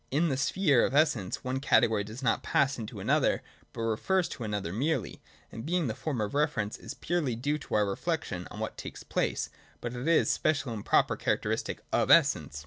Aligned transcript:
In 0.09 0.29
the 0.29 0.35
sphere 0.35 0.83
of 0.83 0.95
Essence 0.95 1.43
one 1.43 1.59
category 1.59 2.03
does 2.03 2.23
not 2.23 2.41
2ass_into_another, 2.41 3.41
but 3.71 3.81
refers 3.83 4.27
to 4.29 4.43
another 4.43 4.73
merely. 4.73 5.21
In 5.51 5.61
Being, 5.61 5.85
the 5.85 5.93
form 5.93 6.21
of 6.21 6.33
reference 6.33 6.75
is 6.75 6.95
purely 6.95 7.35
due 7.35 7.59
to 7.59 7.75
our 7.75 7.85
reflection 7.85 8.47
on 8.49 8.59
what 8.59 8.77
takes 8.79 9.03
place: 9.03 9.51
but 9.79 9.93
it 9.93 10.07
is 10.07 10.27
the 10.29 10.33
special 10.33 10.73
and 10.73 10.83
proper 10.83 11.15
characteristic 11.15 11.81
of 11.93 12.09
Essence. 12.09 12.59